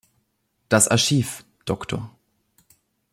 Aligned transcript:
Das 0.67 0.87
Archiv 0.87 1.45
„Dr. 1.65 2.09